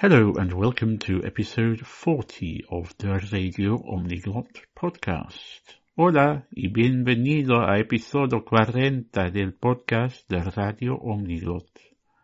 Hello 0.00 0.32
and 0.38 0.50
welcome 0.54 0.96
to 1.00 1.22
episode 1.26 1.86
40 1.86 2.64
of 2.70 2.96
the 2.96 3.20
Radio 3.34 3.76
Omniglot 3.76 4.62
podcast. 4.74 5.76
Hola 5.94 6.46
y 6.50 6.68
bienvenido 6.68 7.60
a 7.60 7.78
episodio 7.78 8.42
40 8.42 9.30
del 9.30 9.52
podcast 9.52 10.26
de 10.26 10.42
Radio 10.56 10.94
Omniglot. 10.94 11.68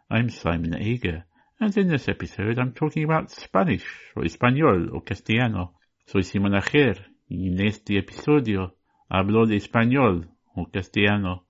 I'm 0.08 0.30
Simon 0.30 0.74
Ager, 0.74 1.26
and 1.60 1.76
in 1.76 1.88
this 1.88 2.08
episode 2.08 2.58
I'm 2.58 2.72
talking 2.72 3.04
about 3.04 3.28
Spanish, 3.28 3.84
o 4.16 4.22
español, 4.22 4.88
o 4.94 5.02
castellano. 5.02 5.74
Soy 6.06 6.22
Simon 6.22 6.54
Ager, 6.54 7.10
y 7.28 7.48
en 7.48 7.60
este 7.60 7.98
episodio 7.98 8.78
hablo 9.10 9.44
de 9.44 9.56
español, 9.56 10.30
o 10.54 10.64
castellano. 10.72 11.44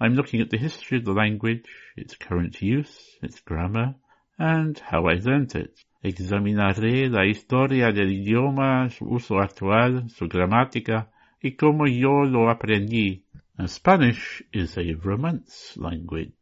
I'm 0.00 0.14
looking 0.14 0.40
at 0.40 0.50
the 0.50 0.58
history 0.58 0.98
of 0.98 1.04
the 1.04 1.12
language, 1.12 1.70
its 1.96 2.16
current 2.16 2.60
use, 2.60 3.20
its 3.22 3.40
grammar, 3.40 3.94
and 4.40 4.78
how 4.78 5.06
I 5.06 5.16
learnt 5.16 5.54
it. 5.54 5.78
Examinaré 6.02 7.10
la 7.10 7.26
historia 7.26 7.92
del 7.92 8.10
idioma, 8.10 8.88
su 8.88 9.04
uso 9.04 9.38
actual, 9.38 10.08
su 10.08 10.28
gramática, 10.28 11.10
y 11.42 11.56
cómo 11.56 11.86
yo 11.86 12.24
lo 12.24 12.48
aprendí. 12.48 13.22
Now, 13.58 13.66
Spanish 13.66 14.42
is 14.50 14.78
a 14.78 14.94
Romance 14.94 15.76
language, 15.76 16.32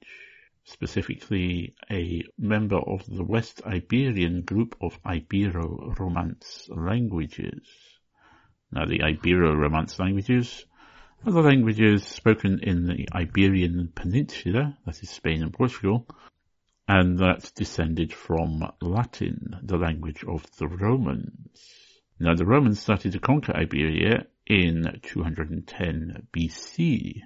specifically 0.62 1.74
a 1.90 2.22
member 2.38 2.76
of 2.78 3.04
the 3.06 3.24
West 3.24 3.62
Iberian 3.66 4.42
group 4.42 4.76
of 4.80 4.96
Ibero-Romance 5.02 6.68
languages. 6.68 7.66
Now, 8.70 8.84
the 8.86 9.00
Ibero-Romance 9.00 9.98
languages 9.98 10.66
are 11.26 11.32
the 11.32 11.42
languages 11.42 12.04
spoken 12.04 12.60
in 12.62 12.86
the 12.86 13.08
Iberian 13.12 13.90
Peninsula, 13.92 14.78
that 14.86 15.02
is 15.02 15.10
Spain 15.10 15.42
and 15.42 15.52
Portugal, 15.52 16.06
and 16.88 17.18
that's 17.18 17.50
descended 17.50 18.14
from 18.14 18.64
Latin, 18.80 19.54
the 19.62 19.76
language 19.76 20.24
of 20.26 20.44
the 20.56 20.66
Romans. 20.66 22.00
Now 22.18 22.34
the 22.34 22.46
Romans 22.46 22.80
started 22.80 23.12
to 23.12 23.20
conquer 23.20 23.54
Iberia 23.54 24.26
in 24.46 24.98
210 25.02 26.28
BC. 26.32 27.20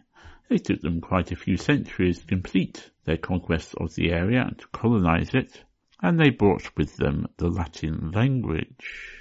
It 0.50 0.64
took 0.64 0.80
them 0.80 1.00
quite 1.00 1.30
a 1.30 1.36
few 1.36 1.56
centuries 1.56 2.18
to 2.18 2.27
complete 2.27 2.90
their 3.05 3.16
conquest 3.16 3.77
of 3.77 3.94
the 3.94 4.10
area 4.10 4.42
and 4.42 4.58
to 4.58 4.66
colonize 4.72 5.33
it, 5.33 5.62
and 6.02 6.18
they 6.18 6.30
brought 6.30 6.77
with 6.77 6.96
them 6.96 7.28
the 7.36 7.48
Latin 7.48 8.10
language. 8.10 9.20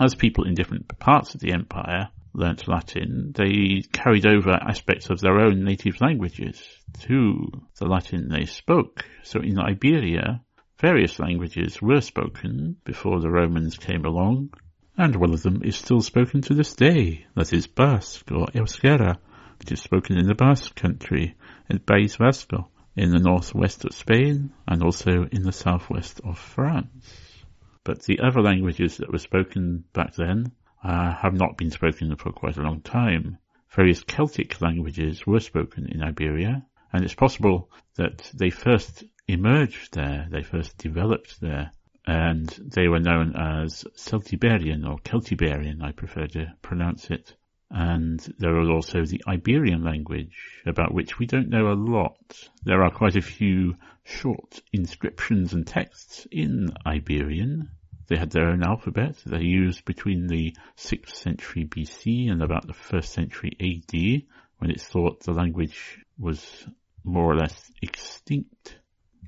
As 0.00 0.16
people 0.16 0.44
in 0.44 0.54
different 0.54 0.98
parts 0.98 1.36
of 1.36 1.40
the 1.40 1.52
empire 1.52 2.10
learnt 2.36 2.68
Latin, 2.68 3.32
they 3.34 3.82
carried 3.92 4.26
over 4.26 4.50
aspects 4.50 5.08
of 5.08 5.20
their 5.20 5.40
own 5.40 5.64
native 5.64 6.00
languages 6.00 6.62
to 7.00 7.50
the 7.78 7.86
Latin 7.86 8.28
they 8.28 8.44
spoke. 8.44 9.04
So 9.22 9.40
in 9.40 9.58
Iberia, 9.58 10.42
various 10.78 11.18
languages 11.18 11.80
were 11.80 12.02
spoken 12.02 12.76
before 12.84 13.20
the 13.20 13.30
Romans 13.30 13.78
came 13.78 14.04
along, 14.04 14.52
and 14.98 15.16
one 15.16 15.32
of 15.32 15.42
them 15.42 15.62
is 15.64 15.76
still 15.76 16.02
spoken 16.02 16.42
to 16.42 16.54
this 16.54 16.74
day, 16.74 17.26
that 17.34 17.52
is 17.52 17.66
Basque 17.66 18.30
or 18.30 18.46
Euskera, 18.48 19.16
which 19.58 19.72
is 19.72 19.80
spoken 19.80 20.18
in 20.18 20.26
the 20.26 20.34
Basque 20.34 20.74
country, 20.74 21.34
in 21.70 21.78
País 21.78 22.18
Vasco, 22.18 22.68
in 22.94 23.10
the 23.10 23.18
northwest 23.18 23.84
of 23.84 23.94
Spain, 23.94 24.52
and 24.68 24.82
also 24.82 25.26
in 25.32 25.42
the 25.42 25.52
southwest 25.52 26.20
of 26.22 26.38
France. 26.38 27.44
But 27.82 28.02
the 28.02 28.20
other 28.20 28.42
languages 28.42 28.98
that 28.98 29.10
were 29.10 29.18
spoken 29.18 29.84
back 29.94 30.14
then 30.14 30.52
uh, 30.82 31.14
have 31.14 31.34
not 31.34 31.56
been 31.56 31.70
spoken 31.70 32.14
for 32.16 32.32
quite 32.32 32.56
a 32.56 32.62
long 32.62 32.80
time. 32.80 33.38
Various 33.70 34.02
Celtic 34.04 34.60
languages 34.60 35.26
were 35.26 35.40
spoken 35.40 35.86
in 35.86 36.02
Iberia, 36.02 36.64
and 36.92 37.04
it's 37.04 37.14
possible 37.14 37.70
that 37.96 38.30
they 38.34 38.50
first 38.50 39.04
emerged 39.28 39.94
there, 39.94 40.28
they 40.30 40.42
first 40.42 40.78
developed 40.78 41.40
there, 41.40 41.72
and 42.06 42.48
they 42.74 42.88
were 42.88 43.00
known 43.00 43.34
as 43.34 43.84
Celtiberian 43.96 44.86
or 44.86 44.98
Celtiberian, 45.00 45.82
I 45.82 45.92
prefer 45.92 46.26
to 46.28 46.54
pronounce 46.62 47.10
it. 47.10 47.34
And 47.68 48.20
there 48.38 48.54
was 48.54 48.68
also 48.68 49.04
the 49.04 49.22
Iberian 49.26 49.82
language, 49.82 50.36
about 50.66 50.94
which 50.94 51.18
we 51.18 51.26
don't 51.26 51.48
know 51.48 51.72
a 51.72 51.74
lot. 51.74 52.48
There 52.64 52.84
are 52.84 52.92
quite 52.92 53.16
a 53.16 53.20
few 53.20 53.74
short 54.04 54.62
inscriptions 54.72 55.52
and 55.52 55.66
texts 55.66 56.28
in 56.30 56.68
Iberian, 56.86 57.70
they 58.08 58.16
had 58.16 58.30
their 58.30 58.48
own 58.48 58.62
alphabet 58.62 59.16
they 59.26 59.42
used 59.42 59.84
between 59.84 60.26
the 60.26 60.54
6th 60.76 61.14
century 61.14 61.64
BC 61.64 62.30
and 62.30 62.42
about 62.42 62.66
the 62.66 62.72
1st 62.72 63.06
century 63.06 63.56
AD 63.60 64.22
when 64.58 64.70
it's 64.70 64.84
thought 64.84 65.20
the 65.20 65.32
language 65.32 65.98
was 66.18 66.66
more 67.04 67.24
or 67.24 67.36
less 67.36 67.70
extinct 67.82 68.78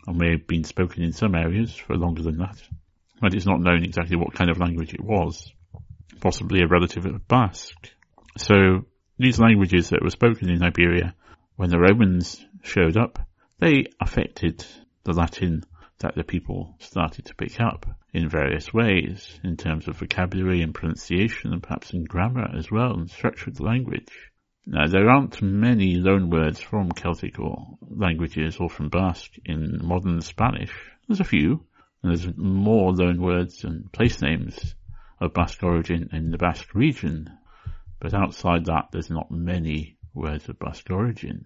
or 0.07 0.15
may 0.15 0.33
have 0.33 0.47
been 0.47 0.65
spoken 0.65 1.03
in 1.03 1.13
some 1.13 1.35
areas 1.35 1.75
for 1.75 1.97
longer 1.97 2.23
than 2.23 2.39
that. 2.39 2.61
But 3.21 3.35
it's 3.35 3.47
not 3.47 3.61
known 3.61 3.85
exactly 3.85 4.17
what 4.17 4.35
kind 4.35 4.51
of 4.51 4.59
language 4.59 4.95
it 4.95 5.03
was. 5.03 5.53
Possibly 6.21 6.61
a 6.63 6.69
relative 6.69 7.05
of 7.07 7.27
Basque. 7.29 7.91
So 8.37 8.87
these 9.19 9.39
languages 9.39 9.91
that 9.91 10.03
were 10.03 10.11
spoken 10.11 10.49
in 10.49 10.63
Iberia 10.63 11.15
when 11.57 11.71
the 11.71 11.79
Romans 11.79 12.45
showed 12.63 12.97
up, 12.97 13.19
they 13.59 13.87
affected 14.01 14.65
the 15.05 15.13
Latin 15.13 15.65
that 15.99 16.15
the 16.15 16.23
people 16.23 16.77
started 16.79 17.25
to 17.27 17.35
pick 17.35 17.61
up 17.61 17.87
in 18.19 18.29
various 18.29 18.75
ways 18.75 19.39
in 19.45 19.57
terms 19.57 19.87
of 19.87 19.97
vocabulary 19.97 20.61
and 20.61 20.75
pronunciation 20.75 21.53
and 21.53 21.63
perhaps 21.63 21.93
in 21.93 22.03
grammar 22.03 22.51
as 22.57 22.69
well 22.69 22.95
and 22.95 23.09
structured 23.09 23.61
language. 23.61 24.13
Now 24.67 24.89
there 24.89 25.09
aren't 25.09 25.41
many 25.41 25.95
loanwords 25.97 26.59
from 26.59 26.91
Celtic 26.91 27.39
or 27.39 27.79
languages 27.81 28.57
or 28.59 28.69
from 28.69 28.89
Basque 28.89 29.35
in 29.45 29.81
modern 29.85 30.21
Spanish. 30.21 30.73
There's 31.07 31.21
a 31.21 31.25
few, 31.25 31.65
and 32.03 32.11
there's 32.11 32.37
more 32.37 32.93
loanwords 32.93 33.63
and 33.63 33.91
place 33.93 34.21
names 34.21 34.75
of 35.21 35.33
Basque 35.33 35.63
origin 35.63 36.09
in 36.13 36.33
the 36.33 36.39
Basque 36.39 36.75
region, 36.75 37.31
but 38.01 38.15
outside 38.15 38.65
that 38.65 38.89
there's 38.91 39.11
not 39.11 39.31
many 39.31 39.97
words 40.13 40.49
of 40.49 40.59
Basque 40.59 40.91
origin 40.91 41.45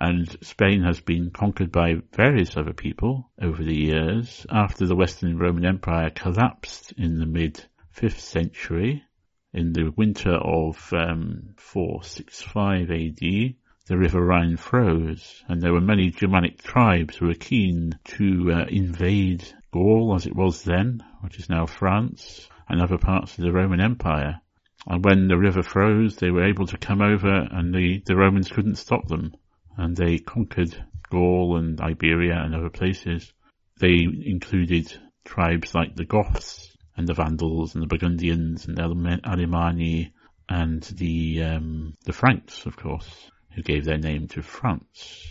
and 0.00 0.34
Spain 0.40 0.82
has 0.82 0.98
been 0.98 1.30
conquered 1.30 1.70
by 1.70 1.96
various 2.16 2.56
other 2.56 2.72
people 2.72 3.30
over 3.38 3.62
the 3.62 3.76
years. 3.76 4.46
After 4.50 4.86
the 4.86 4.96
Western 4.96 5.36
Roman 5.36 5.66
Empire 5.66 6.08
collapsed 6.08 6.94
in 6.96 7.18
the 7.18 7.26
mid 7.26 7.62
5th 7.94 8.18
century, 8.18 9.04
in 9.52 9.74
the 9.74 9.90
winter 9.90 10.32
of 10.32 10.90
um, 10.94 11.54
465 11.58 12.90
AD, 12.90 13.54
the 13.88 13.98
River 13.98 14.24
Rhine 14.24 14.56
froze, 14.56 15.44
and 15.48 15.60
there 15.60 15.74
were 15.74 15.82
many 15.82 16.10
Germanic 16.10 16.62
tribes 16.62 17.16
who 17.16 17.26
were 17.26 17.34
keen 17.34 17.98
to 18.04 18.52
uh, 18.54 18.64
invade 18.70 19.44
Gaul, 19.70 20.14
as 20.14 20.26
it 20.26 20.34
was 20.34 20.62
then, 20.62 21.04
which 21.20 21.38
is 21.38 21.50
now 21.50 21.66
France, 21.66 22.48
and 22.70 22.80
other 22.80 22.96
parts 22.96 23.36
of 23.36 23.44
the 23.44 23.52
Roman 23.52 23.82
Empire. 23.82 24.40
And 24.86 25.04
when 25.04 25.28
the 25.28 25.36
river 25.36 25.62
froze, 25.62 26.16
they 26.16 26.30
were 26.30 26.48
able 26.48 26.66
to 26.68 26.78
come 26.78 27.02
over, 27.02 27.48
and 27.50 27.74
the, 27.74 28.02
the 28.06 28.16
Romans 28.16 28.48
couldn't 28.48 28.76
stop 28.76 29.06
them 29.06 29.34
and 29.80 29.96
they 29.96 30.18
conquered 30.18 30.76
Gaul 31.08 31.56
and 31.56 31.80
Iberia 31.80 32.38
and 32.38 32.54
other 32.54 32.68
places. 32.68 33.32
They 33.78 34.06
included 34.26 34.94
tribes 35.24 35.74
like 35.74 35.96
the 35.96 36.04
Goths 36.04 36.76
and 36.98 37.08
the 37.08 37.14
Vandals 37.14 37.74
and 37.74 37.82
the 37.82 37.86
Burgundians 37.86 38.66
and 38.66 38.76
the 38.76 38.82
Alemanni 38.82 40.12
and 40.50 40.82
the 40.82 41.44
um, 41.44 41.96
the 42.04 42.12
Franks, 42.12 42.66
of 42.66 42.76
course, 42.76 43.30
who 43.54 43.62
gave 43.62 43.86
their 43.86 43.96
name 43.96 44.28
to 44.28 44.42
France. 44.42 45.26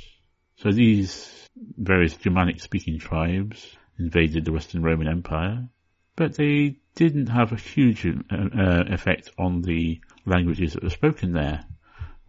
So 0.56 0.72
these 0.72 1.48
various 1.78 2.16
Germanic-speaking 2.16 2.98
tribes 2.98 3.78
invaded 4.00 4.46
the 4.46 4.52
Western 4.52 4.82
Roman 4.82 5.08
Empire, 5.08 5.70
but 6.16 6.34
they 6.34 6.78
didn't 6.96 7.28
have 7.28 7.52
a 7.52 7.56
huge 7.56 8.04
uh, 8.08 8.36
uh 8.36 8.84
effect 8.88 9.30
on 9.38 9.62
the 9.62 10.02
languages 10.26 10.74
that 10.74 10.84
were 10.84 10.90
spoken 10.90 11.34
there 11.34 11.66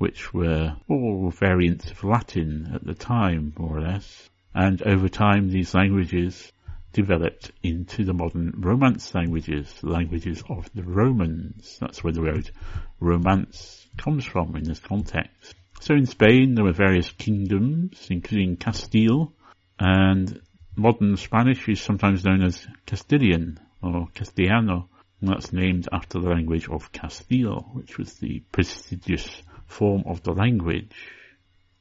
which 0.00 0.33
were 0.33 0.74
all 0.89 1.30
variants 1.30 1.91
of 1.91 2.03
Latin 2.03 2.71
at 2.74 2.83
the 2.83 2.95
time, 2.95 3.53
more 3.59 3.77
or 3.77 3.83
less. 3.83 4.30
And 4.54 4.80
over 4.80 5.10
time, 5.10 5.51
these 5.51 5.74
languages 5.74 6.51
developed 6.95 7.53
into 7.63 8.07
the 8.07 8.15
modern 8.15 8.54
Romance 8.57 9.15
languages, 9.15 9.71
the 9.83 9.91
languages 9.91 10.42
of 10.48 10.71
the 10.74 10.84
Romans. 10.84 11.77
That's 11.83 12.03
where 12.03 12.15
the 12.15 12.22
word 12.22 12.51
Romance 12.98 13.86
comes 13.98 14.24
from 14.24 14.57
in 14.57 14.65
this 14.65 14.80
context. 14.80 15.54
So 15.80 15.92
in 15.92 16.07
Spain, 16.07 16.54
there 16.54 16.65
were 16.65 16.72
various 16.72 17.10
kingdoms, 17.10 18.07
including 18.09 18.57
Castile, 18.57 19.34
and 19.78 20.41
modern 20.77 21.19
Spanish 21.19 21.69
is 21.69 21.78
sometimes 21.78 22.24
known 22.24 22.42
as 22.42 22.66
Castilian 22.86 23.60
or 23.83 24.09
Castellano. 24.15 24.89
And 25.21 25.28
that's 25.28 25.53
named 25.53 25.91
after 25.92 26.19
the 26.19 26.30
language 26.30 26.71
of 26.71 26.91
Castile, 26.91 27.69
which 27.74 27.98
was 27.98 28.15
the 28.15 28.42
prestigious 28.51 29.42
form 29.71 30.03
of 30.07 30.22
the 30.22 30.33
language. 30.33 30.93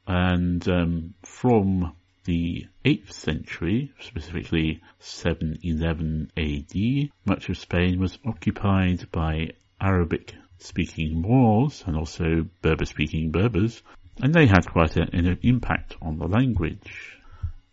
And 0.07 0.67
um, 0.69 1.13
from 1.23 1.93
the 2.25 2.67
8th 2.85 3.11
century, 3.11 3.91
specifically 3.99 4.81
711 4.99 6.31
AD, 6.37 7.09
much 7.25 7.49
of 7.49 7.57
Spain 7.57 7.99
was 7.99 8.17
occupied 8.25 9.11
by 9.11 9.51
Arabic 9.81 10.35
speaking 10.57 11.21
Moors 11.21 11.83
and 11.87 11.95
also 11.95 12.45
Berber 12.61 12.85
speaking 12.85 13.31
Berbers, 13.31 13.81
and 14.21 14.33
they 14.33 14.45
had 14.45 14.69
quite 14.69 14.97
a, 14.97 15.07
an 15.13 15.37
impact 15.41 15.95
on 16.01 16.17
the 16.17 16.27
language. 16.27 17.17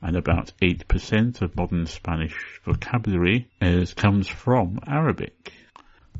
and 0.02 0.16
about 0.16 0.52
8% 0.62 1.42
of 1.42 1.56
modern 1.56 1.86
Spanish 1.86 2.60
vocabulary 2.64 3.48
is, 3.60 3.94
comes 3.94 4.28
from 4.28 4.78
Arabic. 4.86 5.52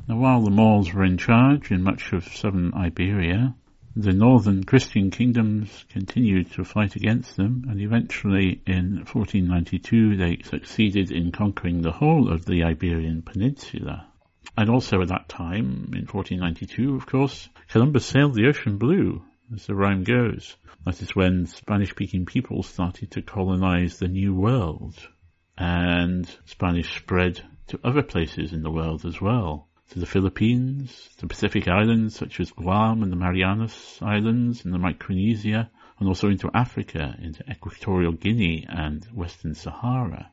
Now, 0.07 0.17
while 0.17 0.41
the 0.41 0.49
Moors 0.49 0.93
were 0.93 1.05
in 1.05 1.17
charge 1.17 1.71
in 1.71 1.83
much 1.83 2.11
of 2.11 2.27
southern 2.27 2.73
Iberia, 2.73 3.55
the 3.99 4.13
northern 4.13 4.63
Christian 4.63 5.09
kingdoms 5.09 5.83
continued 5.89 6.51
to 6.51 6.63
fight 6.63 6.95
against 6.95 7.35
them, 7.35 7.65
and 7.67 7.81
eventually 7.81 8.61
in 8.67 8.97
1492 9.11 10.15
they 10.15 10.37
succeeded 10.43 11.11
in 11.11 11.31
conquering 11.31 11.81
the 11.81 11.91
whole 11.91 12.31
of 12.31 12.45
the 12.45 12.63
Iberian 12.63 13.23
Peninsula. 13.23 14.07
And 14.55 14.69
also 14.69 15.01
at 15.01 15.07
that 15.07 15.27
time, 15.27 15.93
in 15.95 16.05
1492, 16.05 16.95
of 16.95 17.07
course, 17.07 17.49
Columbus 17.69 18.05
sailed 18.05 18.35
the 18.35 18.47
ocean 18.47 18.77
blue, 18.77 19.23
as 19.51 19.65
the 19.65 19.73
rhyme 19.73 20.03
goes. 20.03 20.55
That 20.85 21.01
is 21.01 21.15
when 21.15 21.47
Spanish-speaking 21.47 22.27
people 22.27 22.61
started 22.61 23.09
to 23.11 23.23
colonize 23.23 23.97
the 23.97 24.07
New 24.07 24.35
World, 24.35 24.95
and 25.57 26.29
Spanish 26.45 26.95
spread 26.97 27.41
to 27.69 27.79
other 27.83 28.03
places 28.03 28.53
in 28.53 28.61
the 28.61 28.71
world 28.71 29.05
as 29.05 29.19
well 29.19 29.67
to 29.89 29.99
the 29.99 30.05
Philippines, 30.05 31.09
the 31.17 31.27
Pacific 31.27 31.67
Islands 31.67 32.15
such 32.15 32.39
as 32.39 32.51
Guam 32.51 33.03
and 33.03 33.11
the 33.11 33.15
Marianas 33.15 33.99
Islands 34.01 34.65
and 34.65 34.73
the 34.73 34.79
Micronesia, 34.79 35.69
and 35.99 36.07
also 36.07 36.27
into 36.27 36.49
Africa, 36.53 37.15
into 37.19 37.43
Equatorial 37.49 38.11
Guinea 38.11 38.65
and 38.67 39.05
Western 39.05 39.55
Sahara. 39.55 40.31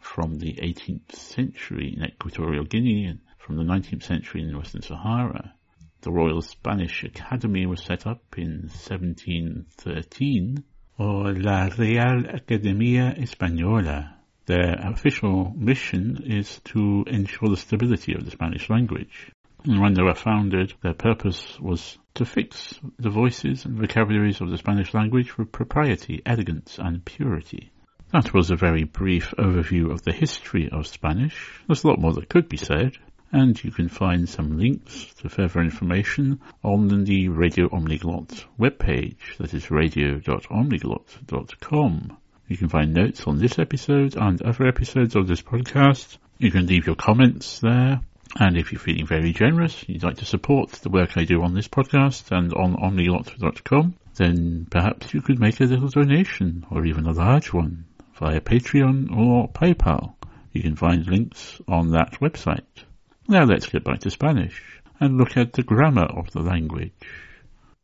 From 0.00 0.38
the 0.38 0.54
18th 0.54 1.12
century 1.12 1.94
in 1.96 2.04
Equatorial 2.04 2.64
Guinea 2.64 3.06
and 3.06 3.20
from 3.38 3.56
the 3.56 3.64
19th 3.64 4.02
century 4.02 4.42
in 4.42 4.56
Western 4.56 4.82
Sahara. 4.82 5.54
The 6.00 6.12
Royal 6.12 6.40
Spanish 6.42 7.04
Academy 7.04 7.66
was 7.66 7.82
set 7.82 8.06
up 8.06 8.22
in 8.36 8.70
1713, 8.72 10.64
or 10.98 11.32
La 11.32 11.68
Real 11.76 12.26
Academia 12.28 13.14
Española, 13.18 14.13
their 14.46 14.76
official 14.80 15.52
mission 15.56 16.22
is 16.26 16.60
to 16.64 17.04
ensure 17.06 17.48
the 17.48 17.56
stability 17.56 18.14
of 18.14 18.24
the 18.24 18.30
Spanish 18.30 18.68
language. 18.68 19.30
And 19.64 19.80
when 19.80 19.94
they 19.94 20.02
were 20.02 20.14
founded, 20.14 20.74
their 20.82 20.92
purpose 20.92 21.58
was 21.58 21.96
to 22.14 22.26
fix 22.26 22.78
the 22.98 23.08
voices 23.08 23.64
and 23.64 23.78
vocabularies 23.78 24.40
of 24.40 24.50
the 24.50 24.58
Spanish 24.58 24.92
language 24.92 25.38
with 25.38 25.52
propriety, 25.52 26.20
elegance, 26.26 26.78
and 26.78 27.04
purity. 27.04 27.70
That 28.12 28.34
was 28.34 28.50
a 28.50 28.56
very 28.56 28.84
brief 28.84 29.32
overview 29.38 29.90
of 29.90 30.02
the 30.02 30.12
history 30.12 30.68
of 30.70 30.86
Spanish. 30.86 31.60
There's 31.66 31.82
a 31.82 31.88
lot 31.88 31.98
more 31.98 32.12
that 32.12 32.28
could 32.28 32.48
be 32.48 32.58
said, 32.58 32.98
and 33.32 33.64
you 33.64 33.72
can 33.72 33.88
find 33.88 34.28
some 34.28 34.58
links 34.58 35.06
to 35.14 35.28
further 35.28 35.60
information 35.60 36.40
on 36.62 37.04
the 37.04 37.30
Radio 37.30 37.68
Omniglot 37.70 38.44
webpage, 38.60 39.38
that 39.38 39.54
is 39.54 39.70
radio.omniglot.com. 39.70 42.18
You 42.46 42.56
can 42.58 42.68
find 42.68 42.92
notes 42.92 43.26
on 43.26 43.38
this 43.38 43.58
episode 43.58 44.16
and 44.16 44.42
other 44.42 44.66
episodes 44.66 45.16
of 45.16 45.26
this 45.26 45.40
podcast. 45.40 46.18
You 46.38 46.50
can 46.50 46.66
leave 46.66 46.86
your 46.86 46.94
comments 46.94 47.60
there. 47.60 48.00
And 48.38 48.56
if 48.56 48.72
you're 48.72 48.80
feeling 48.80 49.06
very 49.06 49.32
generous, 49.32 49.88
you'd 49.88 50.02
like 50.02 50.18
to 50.18 50.26
support 50.26 50.72
the 50.72 50.90
work 50.90 51.16
I 51.16 51.24
do 51.24 51.42
on 51.42 51.54
this 51.54 51.68
podcast 51.68 52.30
and 52.36 52.52
on 52.52 52.76
omniglot.com, 52.76 53.94
then 54.16 54.66
perhaps 54.70 55.14
you 55.14 55.22
could 55.22 55.38
make 55.38 55.60
a 55.60 55.64
little 55.64 55.88
donation 55.88 56.66
or 56.70 56.84
even 56.84 57.06
a 57.06 57.12
large 57.12 57.52
one 57.52 57.84
via 58.14 58.40
Patreon 58.40 59.16
or 59.16 59.48
PayPal. 59.48 60.14
You 60.52 60.62
can 60.62 60.76
find 60.76 61.06
links 61.06 61.60
on 61.66 61.92
that 61.92 62.20
website. 62.20 62.84
Now 63.26 63.44
let's 63.44 63.66
get 63.66 63.84
back 63.84 64.00
to 64.00 64.10
Spanish 64.10 64.60
and 65.00 65.16
look 65.16 65.36
at 65.36 65.52
the 65.52 65.62
grammar 65.62 66.06
of 66.06 66.30
the 66.32 66.42
language. 66.42 66.92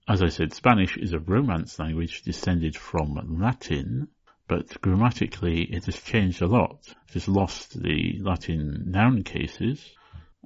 As 0.09 0.23
I 0.23 0.29
said, 0.29 0.53
Spanish 0.53 0.97
is 0.97 1.13
a 1.13 1.19
Romance 1.19 1.79
language 1.79 2.23
descended 2.23 2.77
from 2.77 3.39
Latin, 3.41 4.09
but 4.51 4.81
grammatically 4.81 5.63
it 5.63 5.85
has 5.85 6.03
changed 6.03 6.43
a 6.43 6.47
lot. 6.47 6.81
It 7.07 7.15
has 7.15 7.29
lost 7.29 7.81
the 7.81 8.19
Latin 8.21 8.91
noun 8.91 9.23
cases, 9.23 9.95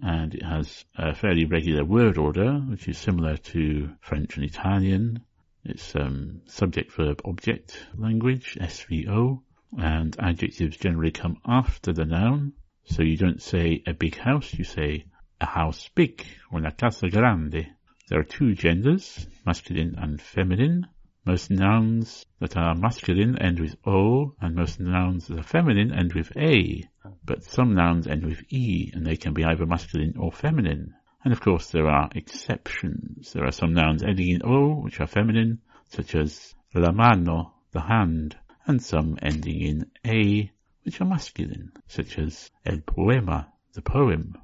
and 0.03 0.35
it 0.35 0.43
has 0.43 0.85
a 0.95 1.15
fairly 1.15 1.47
regular 1.47 1.87
word 1.87 2.19
order, 2.19 2.53
which 2.69 2.87
is 2.87 2.99
similar 2.99 3.39
to 3.39 3.95
French 4.03 4.37
and 4.37 4.45
Italian. 4.45 5.23
It's 5.65 5.97
um, 5.97 6.43
subject 6.45 6.93
verb 6.93 7.23
object 7.25 7.83
language, 7.97 8.59
SVO, 8.61 9.41
and 9.79 10.15
adjectives 10.19 10.77
generally 10.77 11.11
come 11.11 11.39
after 11.47 11.95
the 11.95 12.05
noun. 12.05 12.53
So 12.85 13.03
you 13.03 13.17
don't 13.17 13.41
say 13.41 13.83
a 13.87 13.95
big 13.95 14.19
house, 14.19 14.53
you 14.53 14.65
say 14.65 15.07
a 15.41 15.47
house 15.47 15.89
big, 15.95 16.27
or 16.53 16.59
una 16.59 16.73
casa 16.73 17.09
grande. 17.09 17.69
There 18.11 18.21
are 18.21 18.25
two 18.39 18.55
genders, 18.55 19.27
masculine 19.47 19.95
and 19.97 20.21
feminine, 20.21 20.89
most 21.27 21.51
nouns 21.51 22.27
that 22.39 22.57
are 22.57 22.75
masculine 22.75 23.39
end 23.39 23.59
with 23.59 23.77
O, 23.87 24.35
and 24.41 24.55
most 24.55 24.79
nouns 24.79 25.27
that 25.27 25.39
are 25.39 25.43
feminine 25.43 25.91
end 25.93 26.13
with 26.13 26.37
A. 26.37 26.87
But 27.25 27.45
some 27.45 27.75
nouns 27.75 28.07
end 28.07 28.27
with 28.27 28.43
E, 28.53 28.91
and 28.93 29.07
they 29.07 29.17
can 29.17 29.33
be 29.33 29.45
either 29.45 29.65
masculine 29.65 30.17
or 30.19 30.31
feminine. 30.31 30.95
And 31.25 31.33
of 31.33 31.41
course 31.41 31.71
there 31.71 31.89
are 31.89 32.11
exceptions. 32.15 33.33
There 33.33 33.47
are 33.47 33.53
some 33.53 33.73
nouns 33.73 34.03
ending 34.03 34.29
in 34.29 34.43
O, 34.45 34.75
which 34.75 35.01
are 35.01 35.07
feminine, 35.07 35.61
such 35.89 36.15
as 36.15 36.55
la 36.75 36.93
mano, 36.93 37.55
the 37.73 37.81
hand, 37.81 38.37
and 38.67 38.83
some 38.83 39.19
ending 39.23 39.63
in 39.63 39.91
A, 40.07 40.51
which 40.83 41.01
are 41.01 41.07
masculine, 41.07 41.73
such 41.87 42.19
as 42.19 42.51
el 42.67 42.81
poema, 42.81 43.49
the 43.73 43.83
poem. 43.83 44.37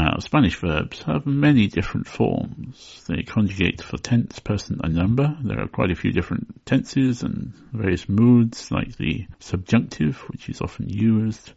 Now, 0.00 0.16
Spanish 0.20 0.54
verbs 0.54 1.02
have 1.02 1.26
many 1.26 1.66
different 1.66 2.06
forms. 2.06 3.02
They 3.08 3.24
conjugate 3.24 3.82
for 3.82 3.98
tense, 3.98 4.38
person, 4.38 4.80
and 4.84 4.94
number. 4.94 5.36
There 5.42 5.58
are 5.58 5.66
quite 5.66 5.90
a 5.90 5.96
few 5.96 6.12
different 6.12 6.64
tenses 6.64 7.24
and 7.24 7.52
various 7.72 8.08
moods, 8.08 8.70
like 8.70 8.96
the 8.96 9.26
subjunctive, 9.40 10.18
which 10.28 10.48
is 10.48 10.60
often 10.60 10.88
used. 10.88 11.52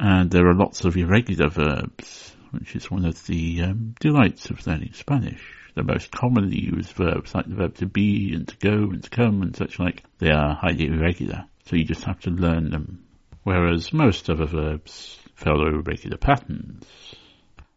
And 0.00 0.32
there 0.32 0.48
are 0.48 0.54
lots 0.54 0.84
of 0.84 0.96
irregular 0.96 1.48
verbs, 1.48 2.34
which 2.50 2.74
is 2.74 2.90
one 2.90 3.04
of 3.04 3.24
the 3.26 3.62
um, 3.62 3.94
delights 4.00 4.50
of 4.50 4.66
learning 4.66 4.94
Spanish. 4.94 5.44
The 5.76 5.84
most 5.84 6.10
commonly 6.10 6.58
used 6.58 6.90
verbs, 6.90 7.36
like 7.36 7.48
the 7.48 7.54
verb 7.54 7.76
to 7.76 7.86
be 7.86 8.34
and 8.34 8.48
to 8.48 8.56
go 8.56 8.90
and 8.90 9.04
to 9.04 9.10
come 9.10 9.42
and 9.42 9.54
such 9.54 9.78
like, 9.78 10.02
they 10.18 10.32
are 10.32 10.56
highly 10.56 10.88
irregular. 10.88 11.44
So 11.66 11.76
you 11.76 11.84
just 11.84 12.02
have 12.02 12.18
to 12.22 12.30
learn 12.30 12.70
them. 12.70 13.04
Whereas 13.44 13.92
most 13.92 14.28
other 14.28 14.46
verbs 14.46 15.20
follow 15.36 15.82
regular 15.84 16.16
patterns. 16.16 16.84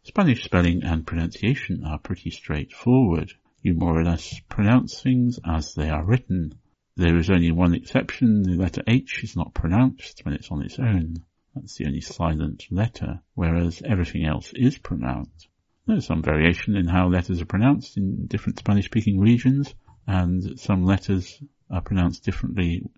Spanish 0.04 0.44
spelling 0.44 0.84
and 0.84 1.06
pronunciation 1.06 1.84
are 1.84 2.00
pretty 2.00 2.30
straightforward. 2.30 3.34
You 3.62 3.74
more 3.74 4.00
or 4.00 4.04
less 4.06 4.40
pronounce 4.48 5.02
things 5.02 5.40
as 5.46 5.76
they 5.76 5.90
are 5.90 6.06
written. 6.06 6.54
There 6.96 7.18
is 7.18 7.30
only 7.30 7.52
one 7.52 7.76
exception, 7.76 8.44
the 8.44 8.56
letter 8.56 8.82
H 8.88 9.24
is 9.24 9.36
not 9.36 9.54
pronounced 9.54 10.22
when 10.24 10.34
it's 10.34 10.50
on 10.52 10.62
its 10.62 10.80
own. 10.80 11.26
That's 11.54 11.76
the 11.76 11.86
only 11.86 12.02
silent 12.02 12.66
letter, 12.72 13.22
whereas 13.36 13.82
everything 13.84 14.26
else 14.26 14.54
is 14.54 14.78
pronounced. 14.78 15.50
There's 15.86 16.06
some 16.06 16.22
variation 16.22 16.76
in 16.76 16.88
how 16.88 17.10
letters 17.10 17.42
are 17.42 17.46
pronounced 17.46 17.98
in 17.98 18.28
different 18.28 18.60
Spanish-speaking 18.60 19.20
regions, 19.20 19.74
and 20.08 20.60
some 20.60 20.86
letters 20.86 21.42
are 21.70 21.82
pronounced 21.82 22.24
differently, 22.24 22.90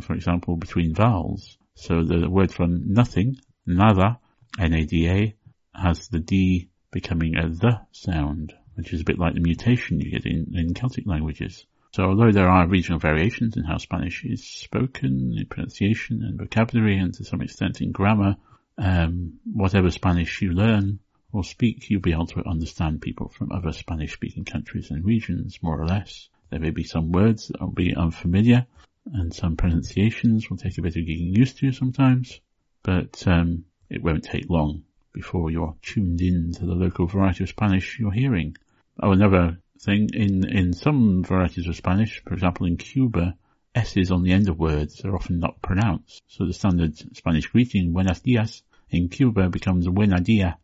for 0.00 0.14
example, 0.14 0.56
between 0.56 0.94
vowels. 0.94 1.58
So 1.74 2.02
the 2.02 2.30
word 2.30 2.50
for 2.50 2.66
nothing, 2.66 3.36
nada, 3.66 4.18
N-A-D-A, 4.58 5.35
has 5.76 6.08
the 6.08 6.20
D 6.20 6.68
becoming 6.90 7.36
a 7.36 7.48
the 7.48 7.80
sound, 7.92 8.54
which 8.74 8.92
is 8.92 9.00
a 9.02 9.04
bit 9.04 9.18
like 9.18 9.34
the 9.34 9.40
mutation 9.40 10.00
you 10.00 10.10
get 10.10 10.26
in, 10.26 10.54
in 10.54 10.74
Celtic 10.74 11.06
languages. 11.06 11.66
So 11.92 12.04
although 12.04 12.32
there 12.32 12.48
are 12.48 12.66
regional 12.66 12.98
variations 12.98 13.56
in 13.56 13.64
how 13.64 13.78
Spanish 13.78 14.24
is 14.24 14.44
spoken, 14.44 15.34
in 15.36 15.46
pronunciation 15.46 16.22
and 16.22 16.38
vocabulary, 16.38 16.98
and 16.98 17.14
to 17.14 17.24
some 17.24 17.40
extent 17.40 17.80
in 17.80 17.92
grammar, 17.92 18.36
um, 18.78 19.34
whatever 19.44 19.90
Spanish 19.90 20.42
you 20.42 20.52
learn 20.52 20.98
or 21.32 21.42
speak, 21.42 21.88
you'll 21.90 22.00
be 22.00 22.12
able 22.12 22.26
to 22.26 22.46
understand 22.46 23.00
people 23.00 23.28
from 23.28 23.52
other 23.52 23.72
Spanish-speaking 23.72 24.44
countries 24.44 24.90
and 24.90 25.04
regions, 25.04 25.58
more 25.62 25.80
or 25.80 25.86
less. 25.86 26.28
There 26.50 26.60
may 26.60 26.70
be 26.70 26.84
some 26.84 27.12
words 27.12 27.48
that 27.48 27.60
will 27.60 27.68
be 27.68 27.94
unfamiliar, 27.94 28.66
and 29.12 29.34
some 29.34 29.56
pronunciations 29.56 30.48
will 30.48 30.56
take 30.56 30.78
a 30.78 30.82
bit 30.82 30.96
of 30.96 31.06
getting 31.06 31.34
used 31.34 31.58
to 31.58 31.72
sometimes, 31.72 32.40
but 32.82 33.26
um, 33.26 33.64
it 33.90 34.02
won't 34.02 34.24
take 34.24 34.48
long 34.48 34.82
before 35.16 35.50
you're 35.50 35.74
tuned 35.80 36.20
in 36.20 36.52
to 36.52 36.66
the 36.66 36.74
local 36.74 37.06
variety 37.06 37.42
of 37.42 37.48
Spanish 37.48 37.98
you're 37.98 38.12
hearing. 38.12 38.54
Oh, 39.02 39.12
another 39.12 39.58
thing, 39.80 40.10
in, 40.12 40.46
in 40.46 40.74
some 40.74 41.24
varieties 41.24 41.66
of 41.66 41.74
Spanish, 41.74 42.22
for 42.22 42.34
example 42.34 42.66
in 42.66 42.76
Cuba, 42.76 43.34
S's 43.74 44.10
on 44.10 44.22
the 44.22 44.32
end 44.32 44.50
of 44.50 44.58
words 44.58 45.02
are 45.06 45.16
often 45.16 45.40
not 45.40 45.62
pronounced. 45.62 46.22
So 46.28 46.44
the 46.44 46.52
standard 46.52 46.98
Spanish 47.16 47.46
greeting, 47.46 47.94
buenos 47.94 48.20
dias, 48.20 48.62
in 48.90 49.08
Cuba 49.08 49.48
becomes 49.48 49.88
buena 49.88 50.20
dia. 50.20 50.58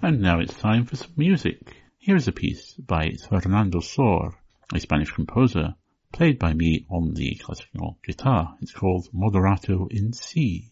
And 0.00 0.20
now 0.20 0.38
it's 0.38 0.54
time 0.54 0.84
for 0.84 0.94
some 0.94 1.12
music. 1.16 1.58
Here 1.98 2.14
is 2.14 2.28
a 2.28 2.32
piece 2.32 2.74
by 2.74 3.16
Fernando 3.28 3.80
Sor, 3.80 4.36
a 4.72 4.78
Spanish 4.78 5.10
composer, 5.10 5.74
played 6.12 6.38
by 6.38 6.54
me 6.54 6.86
on 6.88 7.12
the 7.14 7.34
classical 7.34 7.98
guitar. 8.04 8.56
It's 8.62 8.72
called 8.72 9.08
Moderato 9.12 9.90
in 9.90 10.12
C. 10.12 10.70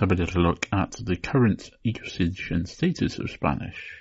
let's 0.00 0.12
have 0.12 0.16
a 0.16 0.22
little 0.22 0.42
look 0.42 0.68
at 0.70 0.92
the 1.04 1.16
current 1.16 1.72
usage 1.82 2.52
and 2.52 2.68
status 2.68 3.18
of 3.18 3.28
Spanish. 3.28 3.96